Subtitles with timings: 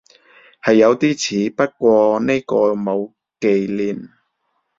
[0.63, 1.13] 係有啲
[1.45, 4.09] 似，不過呢個冇忌廉